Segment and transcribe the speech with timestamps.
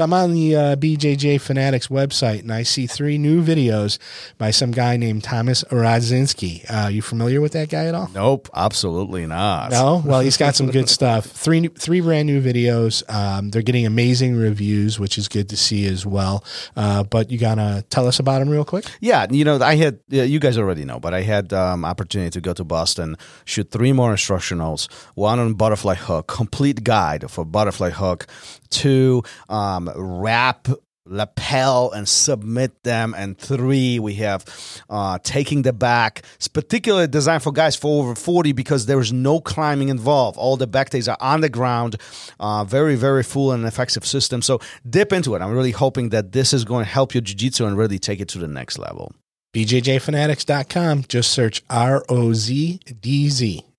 [0.00, 3.98] So I'm on the uh, BJJ Fanatics website and I see three new videos
[4.38, 6.64] by some guy named Thomas Radzinski.
[6.70, 8.08] Uh, you familiar with that guy at all?
[8.14, 9.72] Nope, absolutely not.
[9.72, 11.26] No, well, he's got some good stuff.
[11.26, 13.02] Three, new- three brand new videos.
[13.14, 16.44] Um, they're getting amazing reviews, which is good to see as well.
[16.74, 18.86] Uh, but you gotta tell us about them real quick.
[19.02, 22.40] Yeah, you know, I had you guys already know, but I had um, opportunity to
[22.40, 27.90] go to Boston, shoot three more instructionals, one on butterfly hook, complete guide for butterfly
[27.90, 28.26] hook,
[28.70, 30.68] two um, wrap
[31.06, 33.14] lapel and submit them.
[33.16, 34.44] And three we have
[34.88, 39.40] uh, taking the back it's particularly designed for guys for over 40 because there's no
[39.40, 40.38] climbing involved.
[40.38, 41.96] All the back days are on the ground
[42.38, 44.40] uh, very very full and effective system.
[44.42, 45.42] So dip into it.
[45.42, 48.28] I'm really hoping that this is going to help your jiu-jitsu and really take it
[48.28, 49.12] to the next level.
[49.52, 51.04] BJJfanatics.com.
[51.08, 53.69] Just search R O Z D Z.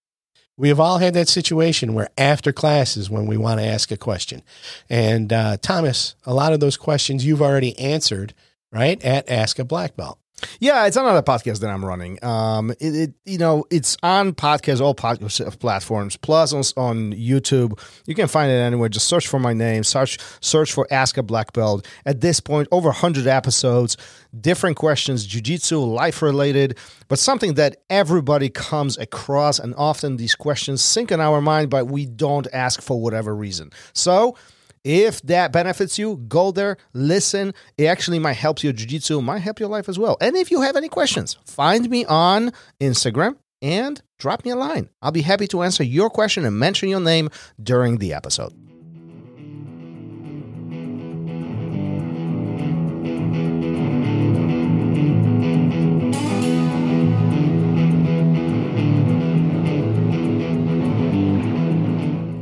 [0.61, 3.89] We have all had that situation where after class is when we want to ask
[3.89, 4.43] a question.
[4.91, 8.35] And uh, Thomas, a lot of those questions you've already answered,
[8.71, 9.03] right?
[9.03, 10.19] At Ask a Black Belt.
[10.59, 12.23] Yeah, it's another podcast that I'm running.
[12.23, 17.79] Um, it, it you know it's on podcast all podcast platforms plus on, on YouTube.
[18.05, 18.89] You can find it anywhere.
[18.89, 19.83] Just search for my name.
[19.83, 21.87] Search search for Ask a Black Belt.
[22.05, 23.97] At this point, over 100 episodes,
[24.39, 30.83] different questions, jujitsu, life related, but something that everybody comes across, and often these questions
[30.83, 33.71] sink in our mind, but we don't ask for whatever reason.
[33.93, 34.35] So
[34.83, 37.53] if that benefits you, go there, listen.
[37.77, 40.17] It actually might help your jiu-jitsu, might help your life as well.
[40.19, 44.89] And if you have any questions, find me on Instagram and drop me a line.
[45.01, 47.29] I'll be happy to answer your question and mention your name
[47.61, 48.53] during the episode.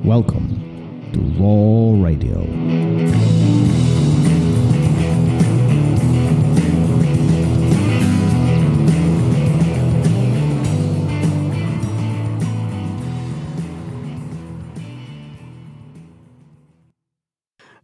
[0.06, 1.20] Welcome to
[1.90, 2.44] ROL Radio.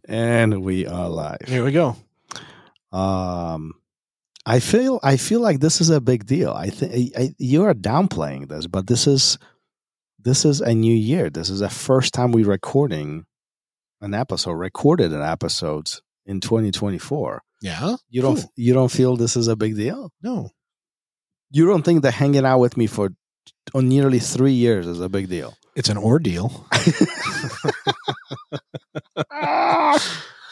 [0.08, 1.38] And we are live.
[1.46, 1.96] Here we go.
[2.92, 3.74] Um,
[4.46, 6.52] I feel I feel like this is a big deal.
[6.52, 9.38] I think you are downplaying this, but this is
[10.20, 11.28] this is a new year.
[11.28, 13.26] This is the first time we're recording
[14.00, 15.90] an episode, recorded an episode
[16.26, 17.42] in 2024.
[17.62, 17.96] Yeah.
[18.10, 18.52] You don't Cool.
[18.56, 20.10] you don't feel this is a big deal?
[20.22, 20.50] No.
[21.50, 23.10] You don't think that hanging out with me for
[23.74, 25.54] on nearly three years is a big deal?
[25.74, 26.66] It's an ordeal.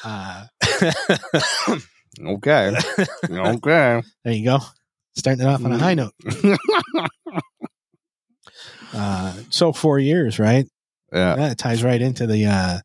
[0.07, 0.45] Uh,
[2.27, 2.77] Okay.
[3.29, 4.03] okay.
[4.23, 4.59] there you go.
[5.17, 6.13] Starting it off on a high note.
[8.93, 10.67] Uh, so four years, right?
[11.13, 11.37] Yeah.
[11.37, 12.79] That ties right into the uh,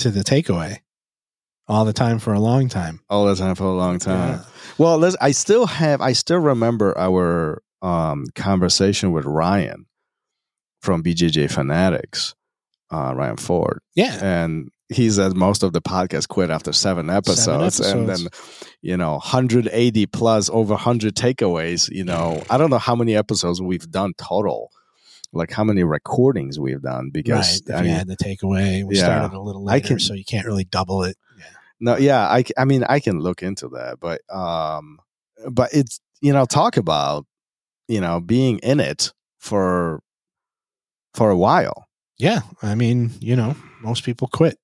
[0.00, 0.78] to the takeaway.
[1.68, 3.00] All the time for a long time.
[3.08, 4.30] All the time for a long time.
[4.40, 4.44] Yeah.
[4.76, 9.86] Well, let's, I still have, I still remember our um, conversation with Ryan
[10.82, 12.34] from BJJ Fanatics,
[12.92, 14.18] uh, Ryan Ford, Yeah.
[14.20, 18.22] and he said most of the podcast quit after seven episodes, and episodes.
[18.24, 18.30] then
[18.82, 21.88] you know 180 plus over 100 takeaways.
[21.88, 24.72] You know, I don't know how many episodes we've done total,
[25.32, 27.12] like how many recordings we've done Right.
[27.12, 29.02] because If I you mean, had the takeaway, we Yeah.
[29.04, 31.16] started a little later, can- so you can't really double it.
[31.38, 31.44] Yeah.
[31.80, 34.98] No, yeah, I, I mean, I can look into that, but um,
[35.50, 37.26] but it's you know, talk about
[37.88, 40.02] you know being in it for
[41.14, 41.86] for a while.
[42.18, 42.40] Yeah.
[42.62, 44.58] I mean, you know, most people quit.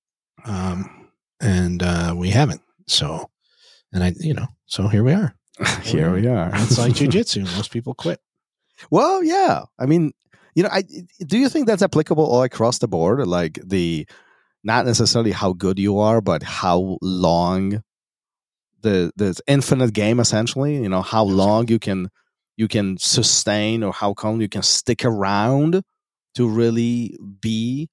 [0.44, 1.08] Um,
[1.40, 2.60] and uh, we haven't.
[2.86, 3.30] So,
[3.92, 5.34] and I, you know, so here we are.
[5.82, 6.50] Here we are.
[6.54, 7.44] It's like jujitsu.
[7.56, 8.20] Most people quit.
[8.90, 9.62] well, yeah.
[9.78, 10.12] I mean,
[10.56, 10.82] you know, I
[11.24, 13.24] do you think that's applicable all across the board?
[13.26, 14.06] Like the
[14.64, 17.82] not necessarily how good you are, but how long
[18.80, 20.76] the the infinite game essentially.
[20.76, 22.08] You know, how long you can
[22.56, 25.82] you can sustain or how come you can stick around
[26.34, 27.88] to really be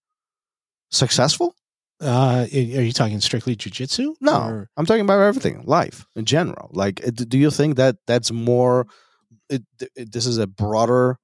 [0.90, 1.56] successful?
[2.02, 4.16] Uh, are you talking strictly jujitsu?
[4.20, 6.70] No, Or- I'm talking about everything, life in general.
[6.74, 8.88] Like, uh, do you think that that's more?
[9.50, 9.64] It,
[9.96, 11.18] it, this is a broader,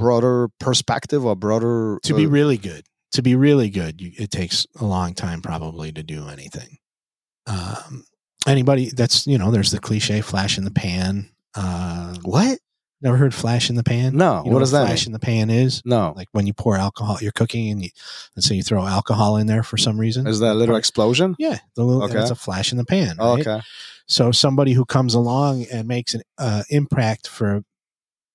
[0.00, 4.30] broader perspective or broader to be uh, really good, to be really good, you, it
[4.30, 6.78] takes a long time probably to do anything.
[7.46, 8.04] Um,
[8.46, 11.30] anybody that's you know, there's the cliche flash in the pan.
[11.54, 12.58] Uh, what?
[13.02, 14.14] never heard flash in the pan?
[14.14, 15.08] No, You know what does that Flash mean?
[15.08, 17.88] in the pan is No, like when you pour alcohol, you're cooking, and you,
[18.38, 20.26] say you throw alcohol in there for some reason.
[20.26, 21.34] is that a little explosion?
[21.38, 22.18] Yeah, the little, Okay.
[22.20, 23.16] it's a flash in the pan.
[23.18, 23.62] Oh, okay,
[24.06, 27.62] So somebody who comes along and makes an uh, impact for,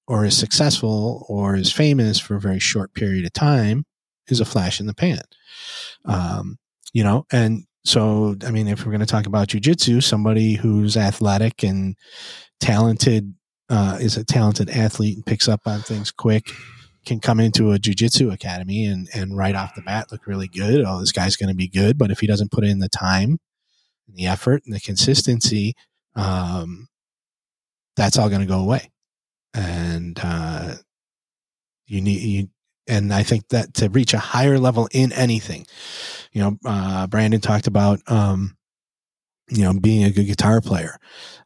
[0.08, 3.86] or is successful, or is famous for a very short period of time,
[4.28, 5.22] is a flash in the pan.
[6.06, 6.58] Um,
[6.94, 10.98] you know, and so I mean, if we're going to talk about jujitsu, somebody who's
[10.98, 11.96] athletic and
[12.60, 13.34] talented
[13.70, 16.52] uh, is a talented athlete and picks up on things quick
[17.06, 20.84] can come into a jujitsu academy and and right off the bat look really good.
[20.86, 23.40] Oh, this guy's going to be good, but if he doesn't put in the time,
[24.08, 25.76] and the effort, and the consistency,
[26.16, 26.88] um,
[27.96, 28.92] that's all going to go away.
[29.54, 30.76] And uh,
[31.88, 32.50] you need you,
[32.88, 35.66] and I think that to reach a higher level in anything,
[36.32, 38.00] you know, uh, Brandon talked about.
[38.08, 38.56] Um,
[39.48, 40.98] you know, being a good guitar player,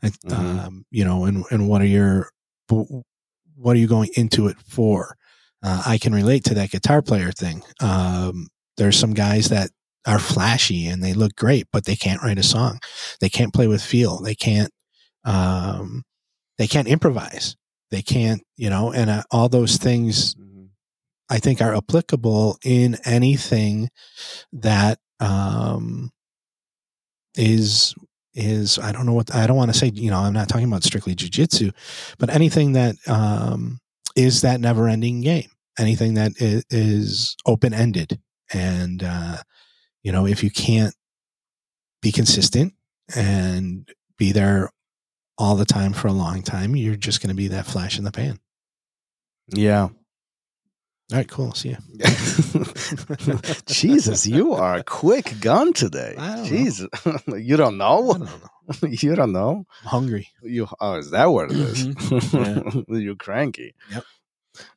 [0.01, 0.31] Mhm.
[0.31, 2.29] um, you know, and, and what are your,
[2.69, 5.17] what are you going into it for?
[5.61, 7.61] Uh, I can relate to that guitar player thing.
[7.81, 9.71] Um, there's some guys that
[10.07, 12.79] are flashy and they look great, but they can't write a song.
[13.19, 14.21] They can't play with feel.
[14.21, 14.71] They can't,
[15.25, 16.03] um,
[16.57, 17.57] they can't improvise.
[17.91, 20.35] They can't, you know, and uh, all those things
[21.29, 23.89] I think are applicable in anything
[24.51, 26.11] that um,
[27.37, 27.93] is
[28.33, 29.91] is I don't know what I don't want to say.
[29.93, 31.71] You know, I'm not talking about strictly jujitsu,
[32.17, 33.79] but anything that um,
[34.15, 35.49] is that never ending game.
[35.77, 38.19] Anything that is, is open ended,
[38.53, 39.37] and uh,
[40.03, 40.93] you know, if you can't
[42.01, 42.73] be consistent
[43.15, 44.71] and be there
[45.39, 48.03] all the time for a long time, you're just going to be that flash in
[48.03, 48.39] the pan.
[49.47, 49.83] Yeah.
[51.11, 51.53] All right, cool.
[51.55, 51.77] See you.
[53.65, 56.13] Jesus, you are a quick gun today.
[56.15, 56.49] I don't know.
[56.49, 56.89] Jesus,
[57.27, 58.13] you don't know.
[58.13, 58.87] don't know.
[58.89, 59.65] you don't know.
[59.81, 60.27] I'm hungry.
[60.43, 62.85] You oh, is that what it is?
[62.87, 63.73] You're cranky.
[63.91, 64.03] Yep.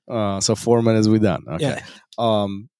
[0.09, 1.45] Uh, so four minutes we done.
[1.47, 1.65] Okay.
[1.65, 1.85] Yeah.
[2.17, 2.71] Um.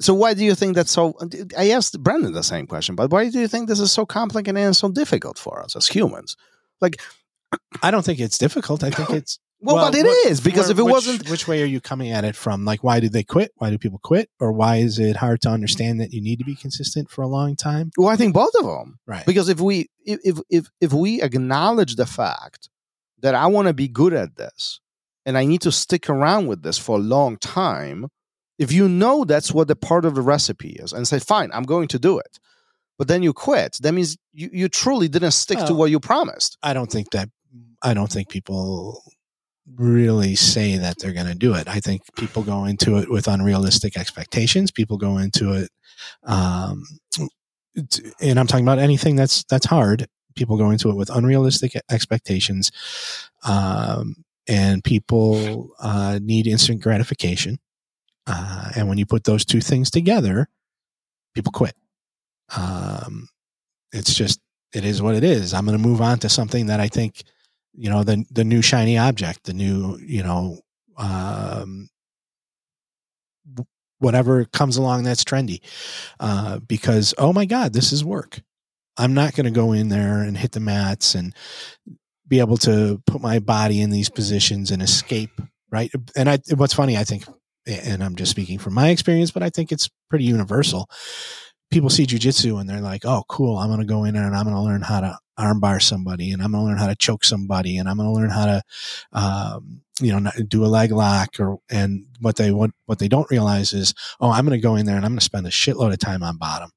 [0.00, 1.14] So why do you think that's so?
[1.56, 4.56] I asked brandon the same question, but why do you think this is so complicated
[4.58, 6.36] and so difficult for us as humans?
[6.80, 7.00] Like
[7.82, 8.82] I don't think it's difficult.
[8.82, 11.48] I think it's Well, but it is what- because where- if it which- wasn't, which
[11.48, 12.66] way are you coming at it from?
[12.66, 13.52] Like, why do they quit?
[13.56, 14.28] Why do people quit?
[14.38, 17.28] Or why is it hard to understand that you need to be consistent for a
[17.28, 17.90] long time?
[17.96, 18.98] well, I think both of them.
[19.06, 19.24] Right.
[19.24, 22.68] because if we if if, if we acknowledge the fact
[23.20, 24.80] that I want to be good at this
[25.24, 28.08] and I need to stick around with this for a long time,
[28.58, 31.64] if you know that's what the part of the recipe is and say, fine, I'm
[31.64, 32.38] going to do it,
[32.98, 36.56] but then you quit, that means you, you truly didn't stick to what you promised.
[36.62, 37.28] I don't think that.
[37.82, 39.02] I don't think people
[39.76, 41.68] really say that they're going to do it.
[41.68, 44.70] I think people go into it with unrealistic expectations.
[44.70, 45.70] People go into it,
[46.24, 46.84] um,
[48.20, 50.06] and I'm talking about anything that's that's hard.
[50.34, 52.70] People go into it with unrealistic expectations,
[53.44, 57.58] um, and people uh, need instant gratification.
[58.26, 60.48] Uh, and when you put those two things together,
[61.34, 61.74] people quit.
[62.56, 63.28] Um,
[63.92, 64.40] it's just
[64.72, 65.54] it is what it is.
[65.54, 67.22] I'm going to move on to something that I think,
[67.74, 70.60] you know, the the new shiny object, the new, you know,
[70.96, 71.88] um,
[73.98, 75.60] whatever comes along that's trendy,
[76.20, 78.40] uh, because oh my god, this is work.
[78.96, 81.34] I'm not going to go in there and hit the mats and
[82.26, 85.40] be able to put my body in these positions and escape.
[85.70, 85.90] Right.
[86.16, 87.24] And I, what's funny, I think,
[87.66, 90.88] and I'm just speaking from my experience, but I think it's pretty universal
[91.74, 93.58] people see jujitsu and they're like, "Oh, cool!
[93.58, 96.30] I'm going to go in there and I'm going to learn how to armbar somebody,
[96.30, 98.46] and I'm going to learn how to choke somebody, and I'm going to learn how
[98.46, 98.62] to,
[99.12, 103.30] um, you know, do a leg lock." Or and what they what what they don't
[103.30, 105.50] realize is, oh, I'm going to go in there and I'm going to spend a
[105.50, 106.70] shitload of time on bottom.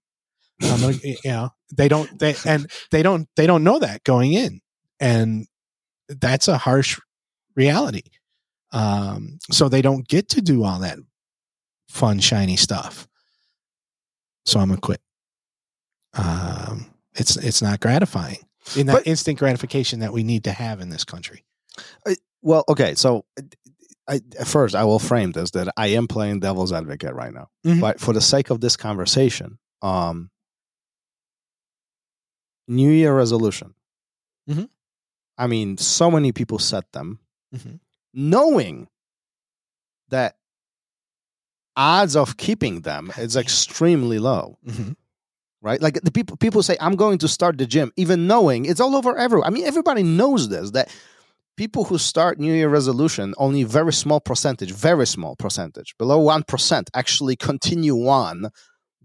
[0.63, 4.33] I'm to, you know, they don't they and they don't they don't know that going
[4.33, 4.61] in,
[4.99, 5.45] and
[6.09, 6.99] that's a harsh
[7.55, 8.03] reality.
[8.71, 10.99] Um, so they don't get to do all that
[11.89, 13.07] fun, shiny stuff
[14.45, 15.01] so I'm gonna quit.
[16.13, 18.37] Um, it's it's not gratifying
[18.77, 21.43] in that But- instant gratification that we need to have in this country.
[22.41, 23.25] Well, okay, so
[24.07, 27.81] I, first I will frame this that I am playing devil's advocate right now, Mhm.
[27.81, 30.31] but for the sake of this conversation, um,
[32.69, 33.73] New Year resolution.
[34.49, 34.69] Mhm.
[35.37, 37.19] I mean, so many people set them,
[37.53, 37.79] Mhm.
[38.13, 38.87] Knowing
[40.09, 40.35] that
[41.75, 44.57] odds of keeping them is extremely low.
[44.65, 44.91] Mm-hmm.
[45.61, 45.81] right?
[45.81, 48.95] Like the people people say, I'm going to start the gym, even knowing it's all
[48.95, 49.47] over everywhere.
[49.47, 50.93] I mean, everybody knows this that
[51.55, 56.43] people who start New Year resolution, only very small percentage, very small percentage, below one
[56.43, 58.49] percent, actually continue on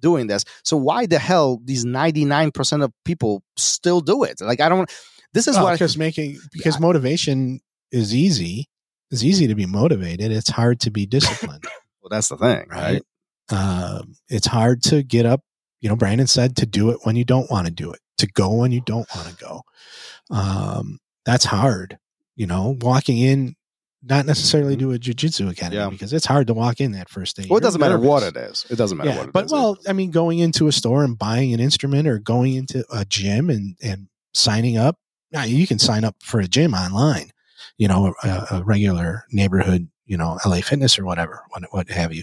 [0.01, 0.45] doing this.
[0.65, 4.41] So why the hell these 99% of people still do it?
[4.41, 4.91] Like I don't
[5.33, 8.69] this is Well, what because making because motivation is easy.
[9.13, 10.33] It's easy to be motivated.
[10.33, 11.65] It's hard to be disciplined,
[12.03, 13.03] well, that's the thing, right?
[13.51, 13.97] right?
[13.99, 15.43] Um, it's hard to get up.
[15.81, 18.27] You know, Brandon said to do it when you don't want to do it, to
[18.27, 19.63] go when you don't want to go.
[20.31, 21.99] Um, that's hard.
[22.37, 23.55] You know, walking in
[24.03, 25.89] not necessarily do a jujitsu academy Yeah.
[25.91, 27.47] because it's hard to walk in that first day.
[27.49, 28.67] Well, it doesn't matter what it is.
[28.71, 29.53] It doesn't matter Yeah, what it but is.
[29.53, 33.05] well, I mean, going into a store and buying an instrument or going into a
[33.05, 34.97] gym and and signing up.
[35.31, 37.31] Now you can sign up for a gym online.
[37.83, 42.13] You know, a, a regular neighborhood, you know, LA Fitness or whatever, what what have
[42.15, 42.23] you.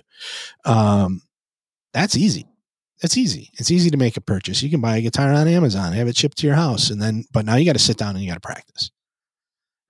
[0.63, 1.21] Um,
[1.93, 2.45] that's easy.
[3.01, 3.49] That's easy.
[3.59, 4.61] It's easy to make a purchase.
[4.63, 7.25] You can buy a guitar on Amazon, have it shipped to your house, and then.
[7.33, 8.91] But now you got to sit down and you got to practice,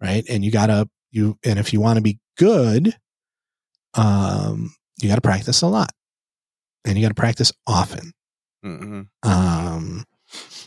[0.02, 0.24] right?
[0.30, 1.38] And you got to you.
[1.46, 2.96] And if you want to be good,
[3.94, 5.92] um, you got to practice a lot,
[6.86, 8.12] and you got to practice often
[8.66, 9.08] Mhm.
[9.24, 10.04] um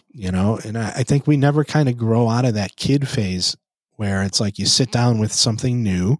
[0.08, 3.06] you know and I, I think we never kind of grow out of that kid
[3.06, 3.54] phase
[4.02, 6.16] where it's like you sit down with something new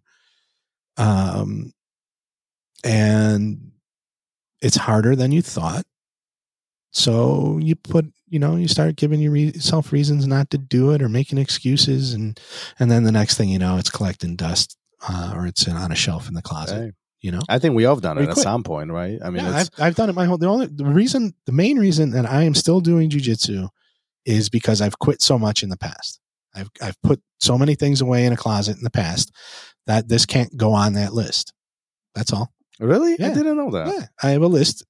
[0.99, 1.73] um
[2.85, 3.73] and
[4.61, 5.83] it's harder than you thought
[6.93, 11.09] so you put you know you start giving yourself reasons not to do it or
[11.09, 12.39] making excuses and
[12.79, 14.77] and then the next thing you know it's collecting dust
[15.09, 17.97] uh, or it's on a shelf in the closet you know I think we all
[17.97, 19.19] have done We it at some point, right?
[19.25, 21.53] I mean, yeah, it's, I've, I've done it my whole the only the reason the
[21.53, 23.69] main reason that I am still doing jujitsu
[24.25, 26.21] is because I've quit so much in the past.
[26.55, 29.33] I've I've put so many things away in a closet in the past
[29.87, 31.53] that this can't go on that list.
[32.15, 32.53] That's all.
[32.79, 33.13] really?
[33.15, 33.87] I didn't know that.
[33.89, 34.85] Yeah, I have a list,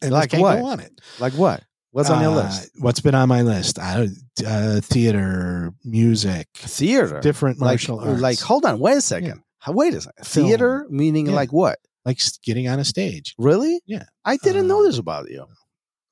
[0.00, 0.58] and Like can't what?
[0.60, 0.92] go on it.
[1.18, 1.62] Like what?
[1.92, 2.70] What's on your Uh, list?
[2.78, 3.78] What's been on my list?
[3.78, 4.08] I,
[4.46, 7.20] uh, theater, music, Theater.
[7.20, 8.20] different like, martial arts.
[8.20, 9.42] like, hold on, wait a second.
[9.58, 10.26] How- Wait a second.
[10.26, 10.46] Film.
[10.48, 11.34] Theater meaning Yeah.
[11.34, 11.78] like what?
[12.04, 13.34] like getting on a stage.
[13.38, 13.80] Really?
[13.86, 14.04] Yeah.
[14.24, 15.46] I didn't know this about you.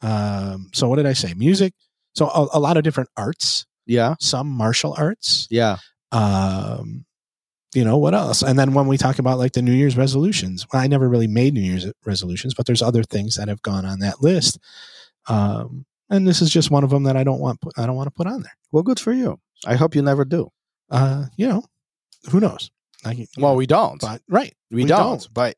[0.02, 1.34] Um, so what did I say?
[1.34, 1.74] Music.
[2.14, 3.66] So a, a lot of different arts.
[3.86, 4.14] Yeah.
[4.20, 5.46] Some martial arts.
[5.50, 5.78] Yeah.
[6.12, 7.04] um
[7.72, 10.66] you know what else and then when we talk about like the new year's resolutions
[10.72, 13.84] well, i never really made new year's resolutions but there's other things that have gone
[13.86, 14.58] on that list
[15.28, 17.94] um and this is just one of them that i don't want put, i don't
[17.94, 19.38] want to put on there Well, good for you.
[19.64, 20.50] I hope you never do.
[20.90, 21.62] uh you know
[22.30, 22.72] who knows
[23.04, 24.00] I, Well, we don't.
[24.00, 24.98] but right we, we don't.
[25.22, 25.28] don't.
[25.32, 25.56] But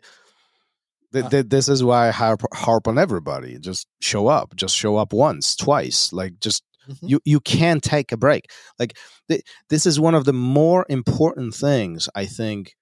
[1.15, 3.59] th- Uh, th- this is why I harp, harp on everybody.
[3.59, 4.55] Just show up.
[4.55, 6.13] Just show up once, twice.
[6.13, 6.97] Like just Mhm.
[7.03, 8.51] you you can take a break.
[8.79, 8.97] Like
[9.29, 12.75] th- this is one of the more important things I think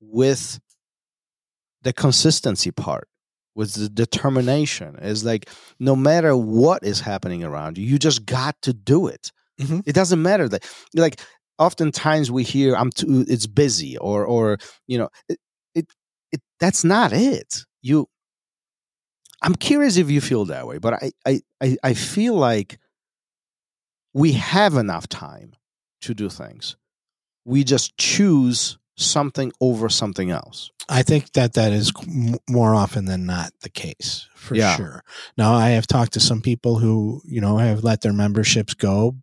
[0.00, 0.60] with
[1.82, 3.08] the consistency part.
[3.54, 8.56] With the determination is like no matter what is happening around you, you just got
[8.62, 9.30] to do it.
[9.60, 9.82] Mhm.
[9.84, 11.20] It doesn't matter that like
[11.58, 15.38] oftentimes we hear I'm too it's busy or or you know it,
[15.74, 15.86] it
[16.32, 17.64] it that's not it.
[17.82, 18.08] You
[19.42, 22.78] I'm curious if you feel that way, but I I I, I feel like
[24.14, 25.54] we have enough time
[26.02, 26.76] to do things.
[27.44, 30.70] We just choose something over something else.
[30.88, 31.92] I think that that is
[32.48, 34.76] more often than not the case for Yeah.
[34.76, 35.02] sure.
[35.38, 39.16] Now, I have talked to some people who, you know, have let their memberships go,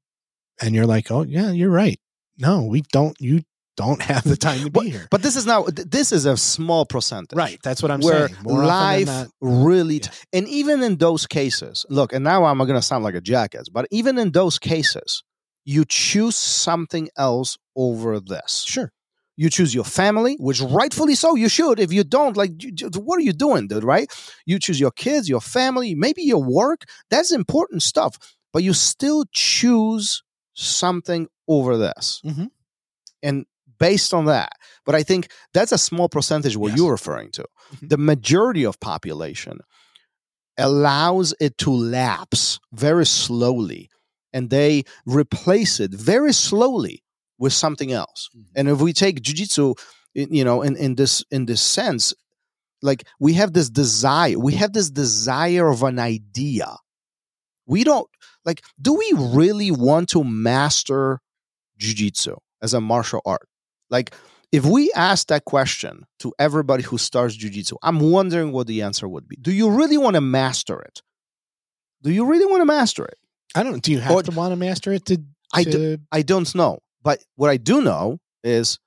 [0.61, 1.99] and you're like, oh, yeah, you're right.
[2.37, 3.43] No, we don't, you
[3.83, 5.07] don't have the time to be here.
[5.13, 5.59] But this is now
[5.97, 7.37] this is a small percentage.
[7.45, 7.59] right.
[7.63, 8.39] That's what I'm where saying.
[8.43, 9.09] More life
[9.41, 10.37] really t- Yeah.
[10.39, 13.67] and even in those cases look and now i'm going to sound like a jackass
[13.77, 15.23] but even in those cases
[15.73, 17.49] you choose something else
[17.85, 18.89] over this sure.
[19.41, 22.51] you choose your family which rightfully so you should if you don't like
[23.07, 24.07] what are you doing dude right
[24.49, 26.79] you choose your kids your family maybe your work
[27.11, 28.13] that's important stuff
[28.53, 30.05] but you still choose
[30.53, 32.47] something over this Mhm.
[33.27, 33.45] and
[33.79, 34.51] based on that
[34.85, 36.77] but i think that's a small percentage what Yes.
[36.77, 37.43] you're referring to
[37.73, 37.89] Mhm.
[37.89, 39.59] the majority of population
[40.57, 43.89] allows it to lapse very slowly
[44.33, 47.03] and they replace it very slowly
[47.37, 48.45] with something else Mhm.
[48.55, 49.73] and if we take jiu-jitsu
[50.13, 52.13] you know in, in this in this sense
[52.81, 56.75] like we have this desire we have this desire of an idea
[57.65, 58.09] we don't
[58.45, 61.19] like do we really want to master
[61.77, 63.47] jiu-jitsu as a martial art
[63.89, 64.13] like
[64.51, 69.07] if we ask that question to everybody who starts jiu-jitsu i'm wondering what the answer
[69.07, 69.35] would be.
[69.35, 71.01] Do you really want to master it?
[72.01, 73.17] Do you really want to master it?
[73.55, 75.21] I don't, do you have Or- to want to master it to,
[75.53, 76.79] I to I don't know.
[77.03, 78.79] But what I do know is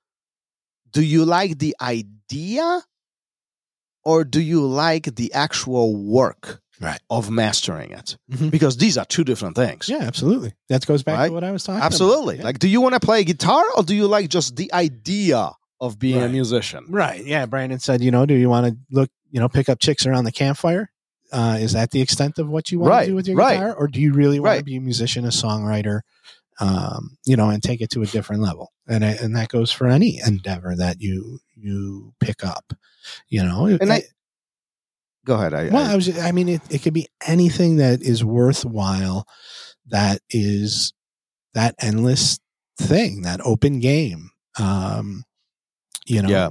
[0.91, 2.81] do you like the idea
[4.03, 6.99] or do you like the actual work Right.
[7.09, 8.17] of mastering it?
[8.31, 8.49] Mhm.
[8.51, 9.87] Because these are two different things.
[9.89, 10.53] yeah, absolutely.
[10.69, 11.27] That goes back Right?
[11.27, 11.85] to what I was talking about.
[11.85, 12.37] Absolutely.
[12.37, 12.43] Yeah.
[12.43, 15.99] Like do you want to play guitar or do you like just the idea of
[15.99, 16.85] being a musician?
[16.89, 17.23] Right.
[17.25, 17.45] Yeah.
[17.45, 20.23] Brandon said, you know, do you want to look, you know, pick up chicks around
[20.25, 20.89] the campfire?
[21.31, 23.55] Uh, is that the extent of what you want Right, to do with your right.
[23.55, 23.73] guitar?
[23.75, 26.01] Or do you really want to be a musician, a songwriter,
[26.59, 28.71] um, you know, and take it to a different level?
[28.87, 32.73] And, and that goes for any endeavor that you, you pick up,
[33.29, 34.03] you know, And I
[35.25, 35.53] go ahead.
[35.53, 39.25] I, well, I- I was, I mean, it, it could be anything that is worthwhile
[39.87, 40.93] that is
[41.53, 42.39] that endless
[42.79, 44.29] thing, that open game.
[44.59, 45.23] Um,
[46.05, 46.49] You know, Yeah.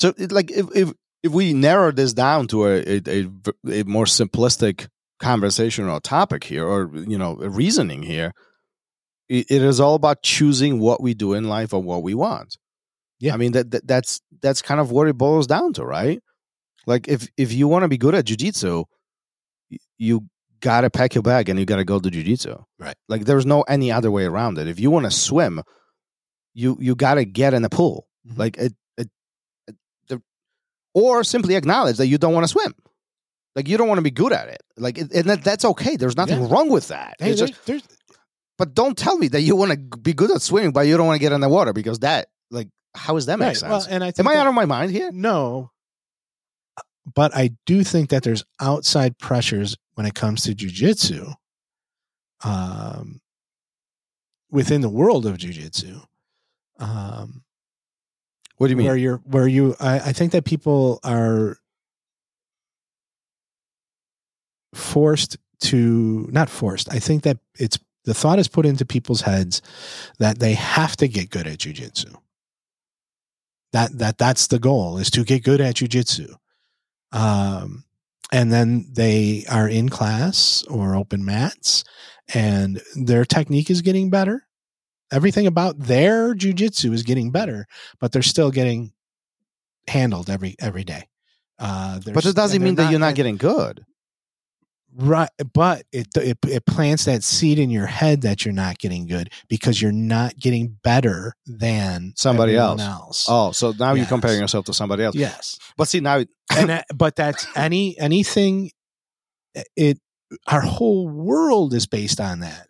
[0.00, 3.00] So, it, like, if if if we narrow this down to a
[3.68, 8.32] a more simplistic conversation or topic here, or you know, a reasoning here,
[9.28, 12.56] it, it is all about choosing what we do in life or what we want.
[13.18, 13.34] Yeah.
[13.34, 16.20] I mean that, that that's that's kind of what it boils down to, right?
[16.86, 18.84] Like, if if you want to be good at jujitsu,
[19.98, 20.26] you
[20.60, 22.62] got to pack your bag and you got to go to jujitsu.
[22.78, 22.96] Right.
[23.08, 24.66] Like, there's no any other way around it.
[24.68, 25.62] If you want to swim,
[26.54, 28.06] you you got to get in the pool.
[28.28, 28.38] Mhm.
[28.38, 29.08] Like it, it,
[29.68, 29.76] it
[30.08, 30.22] the,
[30.94, 32.74] or simply acknowledge that you don't want to swim.
[33.56, 34.62] Like you don't want to be good at it.
[34.76, 35.96] Like it, and that, that's okay.
[35.96, 36.48] There's nothing Yeah.
[36.50, 37.16] wrong with that.
[37.18, 37.82] Hey, there's, just, there's
[38.58, 41.06] but don't tell me that you want to be good at swimming, but you don't
[41.06, 43.56] want to get in the water because that, like, how does that make right.
[43.56, 43.70] sense?
[43.70, 45.10] Well, and I think Am I that- out of my mind here?
[45.12, 45.70] No.
[47.14, 51.34] But I do think that there's outside pressures when it comes to jujitsu.
[52.42, 53.20] Um,
[54.50, 56.02] within the world of jujitsu.
[56.78, 57.42] Um,
[58.56, 58.86] What do you mean?
[58.86, 61.58] where you're where you I, I think that people are
[64.74, 66.92] forced to not forced.
[66.92, 69.60] I think that it's the thought is put into people's heads
[70.18, 72.16] that they have to get good at jujitsu.
[73.72, 76.34] That that that's the goal is to get good at jujitsu.
[77.12, 77.84] Um
[78.32, 81.82] and then they are in class or open mats
[82.32, 84.46] and their technique is getting better.
[85.12, 87.66] Everything about their jujitsu is getting better,
[87.98, 88.92] but they're still getting
[89.88, 91.08] handled every every day.
[91.58, 93.84] Uh, but it doesn't mean that you're not getting good.
[94.96, 95.28] Right.
[95.52, 99.30] But it, it it plants that seed in your head that you're not getting good
[99.48, 102.80] because you're not getting better than Somebody else.
[102.86, 103.26] else.
[103.28, 105.14] Oh, so now you're comparing yourself to somebody else.
[105.16, 106.24] yes, But see, now
[106.56, 108.70] and that, but that's any anything.
[109.76, 109.98] It
[110.46, 112.66] our whole world is based on that.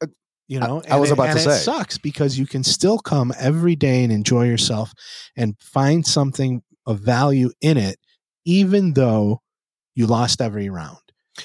[0.49, 1.57] You Uh, I- know, I was And it- about to and say.
[1.57, 4.93] it sucks because you can still come every day and enjoy yourself
[5.37, 7.99] and find something of value in it,
[8.47, 9.43] even though
[9.95, 10.99] you lost every round,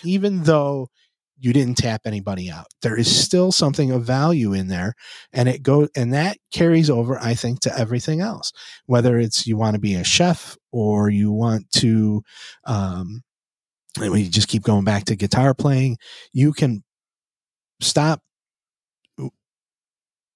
[0.04, 0.90] even though
[1.38, 2.68] you didn't tap anybody out.
[2.82, 4.94] There is still something of value in there,
[5.34, 8.52] and it go and that carries over, I think, to everything else.
[8.86, 12.24] Whether it's you want to be a chef or you want to,
[12.64, 13.22] um,
[14.00, 15.98] and we just keep going back to guitar playing,
[16.32, 16.84] you can
[17.82, 18.22] stop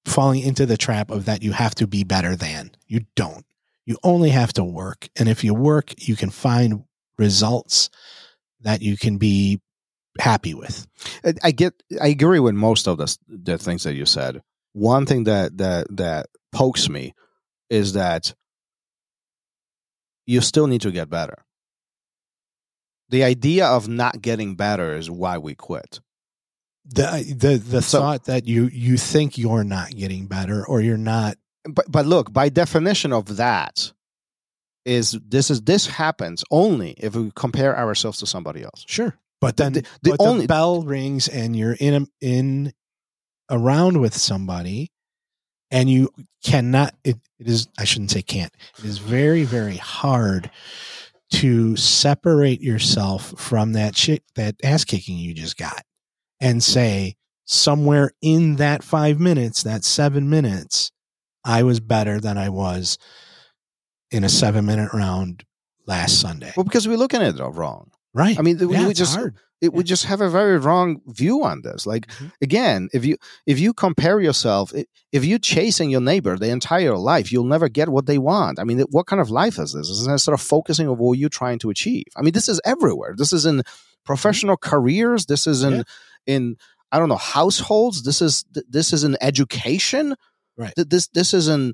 [0.06, 2.72] falling into the trap of that you have to be better than.
[2.88, 3.46] You don't.
[3.86, 5.08] You only have to work.
[5.16, 6.84] And if you work, you can find
[7.18, 7.90] results
[8.62, 9.62] that you can be
[10.20, 10.86] happy with.
[11.24, 14.42] I- I get I agree with most of the the things that you said.
[14.74, 17.14] One thing that that that pokes me
[17.70, 18.34] is that
[20.26, 21.44] you still need to get better.
[23.10, 26.00] The idea of not getting better is why we quit.
[26.86, 30.98] The the the So- thought that you you think you're not getting better or you're
[30.98, 33.92] not But but look, by definition of that
[34.86, 38.84] is this is this happens only if we compare ourselves to somebody else.
[38.88, 39.18] sure.
[39.42, 42.74] But then The- the but only- the bell rings and you're in a, in
[43.50, 44.92] around with somebody
[45.72, 46.10] and you
[46.44, 48.54] cannot it, it is I shouldn't say can't.
[48.80, 50.50] It is very very hard
[51.34, 55.84] to separate yourself from that shit that ass kicking you just got
[56.42, 57.16] and say
[57.46, 60.92] somewhere in that 5 minutes, that 7 minutes,
[61.46, 62.98] I was better than I was
[64.12, 65.44] in a 7 minute round
[65.86, 66.52] last Sunday.
[66.56, 67.92] Well, because we're looking at it all wrong.
[68.14, 68.38] right.
[68.40, 69.36] I mean, we, Yeah, we just hard.
[69.62, 71.86] it, we just have a very wrong view on this.
[71.86, 72.32] Like Mhm.
[72.42, 74.74] again, if you if you compare yourself,
[75.12, 78.58] if you're chasing your neighbor the entire life, you'll never get what they want.
[78.60, 79.90] I mean, what kind of life is this?
[79.90, 82.06] Is it sort of focusing on what you're trying to achieve?
[82.18, 83.14] I mean, this is everywhere.
[83.18, 83.62] This is in
[84.06, 85.26] professional careers.
[85.28, 85.84] This is in Yeah.
[86.26, 86.56] in
[86.92, 88.02] I don't know households.
[88.04, 88.44] This is
[88.78, 90.16] this is in education.
[90.58, 90.74] Right.
[90.76, 91.74] This this is in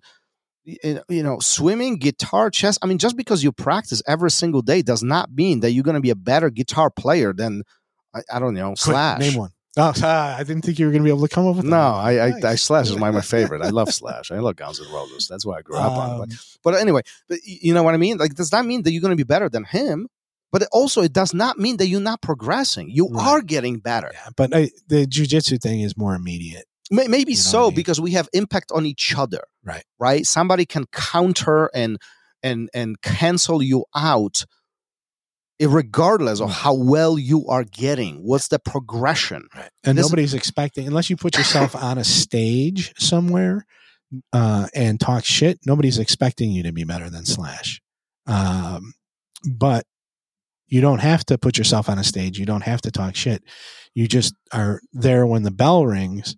[0.65, 5.03] you know swimming guitar chess i mean just because you practice every single day does
[5.03, 7.61] not mean that you're going to be a better guitar player than
[8.15, 9.19] i, I don't know Quick, slash.
[9.19, 9.51] Name one.
[9.77, 11.71] Oh, I didn't think you were going to be able to come up with no
[11.71, 11.77] that.
[11.77, 13.61] I, I, I slash is my, my favorite.
[13.61, 14.31] I love slash.
[14.31, 15.27] I love Guns N' Roses.
[15.27, 16.19] That's what i grew up on.
[16.19, 18.17] But, Um, but anyway but you know what i mean?
[18.17, 20.07] Like does that mean that you're going to be better than him?
[20.51, 22.89] But it also it does not mean that you're not progressing.
[22.89, 23.27] You Right.
[23.27, 24.09] are getting better.
[24.13, 26.65] Yeah, but I, the jujitsu thing is more immediate.
[26.91, 27.75] May- maybe You know so I mean?
[27.75, 29.83] because we have impact on each other Right.
[29.99, 31.97] right somebody can counter and
[32.43, 34.45] and and cancel you out
[35.61, 39.69] regardless of how well you are getting what's the progression Right.
[39.83, 43.65] And This- nobody's expecting, unless you put yourself on a stage somewhere
[44.33, 47.81] uh, and talk shit, nobody's expecting you to be better than Slash.
[48.27, 48.93] Um,
[49.49, 49.85] but
[50.67, 52.37] you don't have to put yourself on a stage.
[52.39, 53.43] You don't have to talk shit.
[53.93, 56.35] You just are there when the bell rings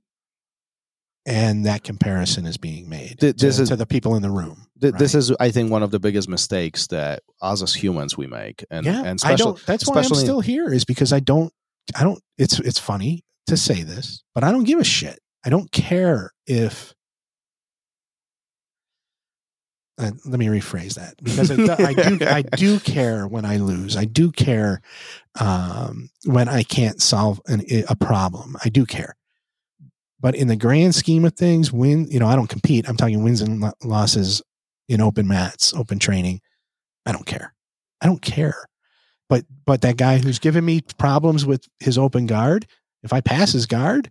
[1.27, 4.31] and that comparison is being made Th- to, this is- to the people in the
[4.31, 4.65] room.
[4.81, 8.27] Th- This is, I think, one of the biggest mistakes that us as humans we
[8.27, 9.63] make, and yeah, and I don't.
[9.65, 10.71] That's why I'm still here.
[10.71, 11.51] Is because I don't.
[11.95, 12.21] I don't.
[12.37, 15.19] It's it's funny to say this, but I don't give a shit.
[15.45, 16.93] I don't care if.
[19.99, 22.25] Uh, let me rephrase that because I, do- I do.
[22.27, 23.97] I do care when I lose.
[23.97, 24.81] I do care
[25.39, 28.55] um, when I can't solve an, a problem.
[28.63, 29.15] I do care.
[30.19, 32.07] But in the grand scheme of things, win.
[32.09, 32.89] You know, I don't compete.
[32.89, 34.41] I'm talking wins and losses
[34.89, 36.41] in open mats, open training.
[37.05, 37.53] I don't care.
[38.01, 38.65] I don't care.
[39.29, 42.65] But but that guy who's giving me problems with his open guard,
[43.03, 44.09] if I pass his guard,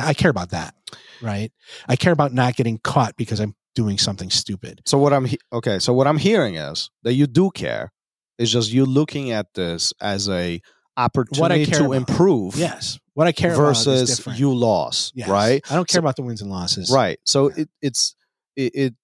[0.00, 0.74] I care about that,
[1.20, 1.52] right?
[1.88, 4.82] I care about not getting caught because I'm doing something stupid.
[4.86, 5.78] So what I'm he- okay.
[5.78, 7.92] So what I'm hearing is that you do care.
[8.38, 10.60] It's just you looking at this as a
[10.96, 11.92] opportunity to about.
[11.92, 12.56] improve.
[12.56, 15.28] Yes, what I care about is versus you lost, Yes.
[15.28, 15.62] right?
[15.70, 16.90] I don't care So- about the wins and losses.
[16.90, 17.18] Right.
[17.24, 17.62] So Yeah.
[17.62, 18.14] it, it's
[18.56, 18.94] it, it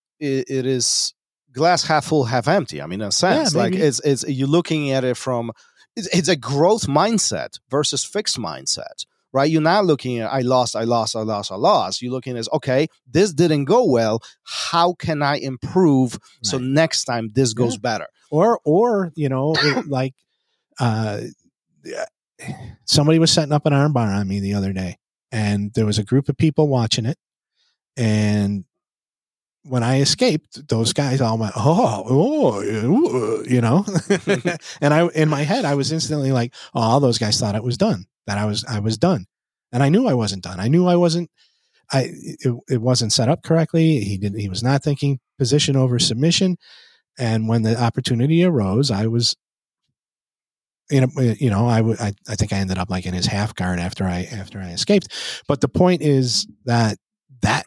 [0.48, 1.14] it is
[1.52, 2.82] glass half full, half empty.
[2.82, 5.52] I mean, in a sense, like it's it's you're looking at it from
[5.96, 9.04] it's, it's a growth mindset versus fixed mindset.
[9.30, 12.00] Right, you're not looking at I lost, I lost, I lost, I lost.
[12.00, 14.22] You're looking at okay, this didn't go well.
[14.42, 17.80] How can I improve so next time this goes Yeah.
[17.82, 18.06] better?
[18.30, 20.14] Or or you know it- like
[20.80, 21.20] uh,
[22.84, 24.98] somebody was setting up an armbar on me the other day,
[25.32, 27.18] and there was a group of people watching it,
[27.96, 28.64] and
[29.68, 33.84] when I escaped, those guys all went, oh, oh, you know,
[34.80, 37.64] and I in my head I was instantly like, oh, all those guys thought it
[37.64, 39.26] was done, that I was I was done,
[39.72, 40.60] and I knew I wasn't done.
[40.60, 41.30] I knew I wasn't.
[41.90, 44.00] I it, it wasn't set up correctly.
[44.00, 44.40] He didn't.
[44.40, 46.56] He was not thinking position over submission,
[47.18, 49.36] and when the opportunity arose, I was.
[50.90, 52.00] You uh, know, you know, I would.
[52.00, 54.70] I, I think I ended up like in his half guard after I after I
[54.70, 55.08] escaped.
[55.46, 56.98] But the point is that
[57.42, 57.66] that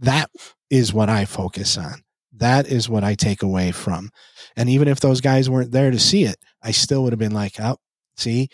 [0.00, 0.30] that
[0.70, 2.02] is what I focus on.
[2.32, 4.10] That is what I take away from.
[4.56, 7.34] And even if those guys weren't there to see it, I still would have been
[7.34, 7.76] like, oh,
[8.16, 8.48] see,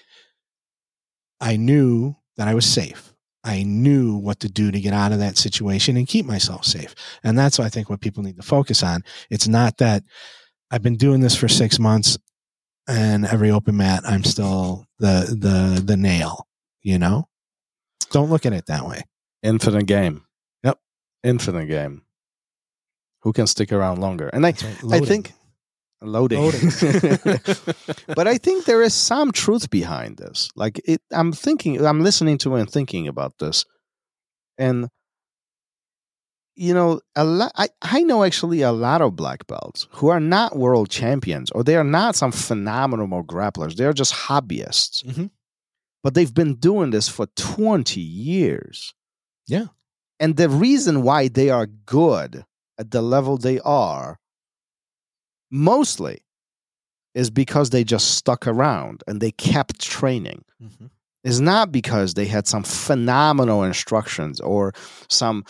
[1.41, 3.15] I knew that I was safe.
[3.45, 6.95] I knew what to do to get out of that situation and keep myself safe.
[7.23, 9.03] And that's, I think, what people need to focus on.
[9.31, 10.03] It's not that
[10.71, 12.19] I've been doing this for six months
[12.89, 16.47] and every open mat, I'm still the, the, the nail,
[16.83, 17.29] you know?
[18.11, 19.03] Don't look at it that way.
[19.43, 20.25] Infinite game.
[20.65, 20.79] Yep.
[21.23, 22.03] Infinite game.
[23.23, 24.29] Who can stick around longer?
[24.29, 25.03] And I, right.
[25.03, 25.33] I think
[26.01, 26.41] loading.
[26.41, 26.71] Loading.
[28.15, 30.51] but I think there is some truth behind this.
[30.57, 33.65] Like it, I'm thinking, I'm listening to and thinking about this,
[34.57, 34.89] and
[36.59, 37.53] you know, a lot.
[37.57, 41.63] I I know actually a lot of black belts who are not world champions, or
[41.65, 43.77] they are not some phenomenal grapplers.
[43.77, 45.31] They are just hobbyists, Mhm.
[46.03, 48.95] but they've been doing this for 20 years.
[49.47, 49.67] Yeah.
[50.21, 52.45] and the reason why they are good
[52.77, 54.19] at the level they are,
[55.51, 56.19] mostly
[57.15, 60.45] is because they just stuck around and they kept training.
[60.63, 60.91] Mhm.
[61.25, 64.73] It's not because they had some phenomenal instructions or
[65.09, 65.45] some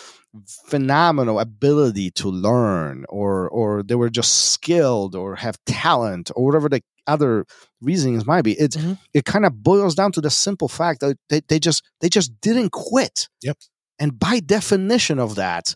[0.66, 6.68] phenomenal ability to learn or or they were just skilled or have talent or whatever
[6.68, 7.46] the other
[7.80, 8.52] reasons might be.
[8.52, 8.98] It's Mhm.
[9.14, 12.38] it kind of boils down to the simple fact that they, they just they just
[12.40, 13.28] didn't quit.
[13.42, 13.56] Yep.
[13.98, 15.74] And by definition of that,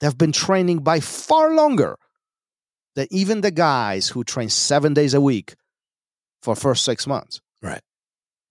[0.00, 1.96] they've been training by far longer
[2.94, 5.54] than even the guys who train seven days a week
[6.42, 7.40] for first six months.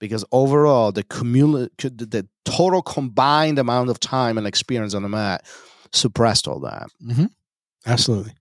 [0.06, 0.10] Right.
[0.10, 5.10] Because overall, the cumul- the the total combined amount of time and experience on the
[5.10, 5.46] mat
[5.94, 6.88] suppressed all that.
[7.04, 7.26] Mm-hmm.
[7.86, 8.34] Absolutely.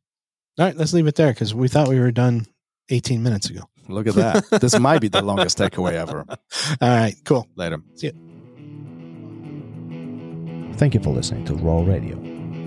[0.58, 2.46] All right, let's leave it there because we thought we were done
[2.90, 3.62] 18 minutes ago.
[3.88, 4.44] Look at that.
[4.60, 6.24] this might be the longest takeaway ever.
[6.28, 6.36] All
[6.80, 7.48] right, cool.
[7.56, 7.78] Later.
[7.96, 8.12] See you.
[10.76, 12.18] Thank you for listening to ROL Radio.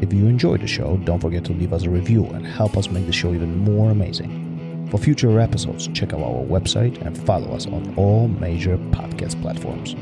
[0.02, 2.90] If you enjoyed the show, don't forget to leave us a review and help us
[2.90, 4.47] make the show even more amazing.
[4.90, 9.96] For future episodes, check out our website and follow us on all major podcast platforms.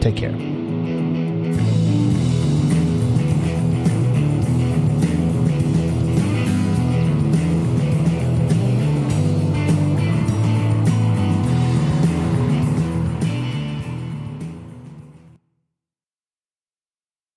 [0.00, 1.07] Take care.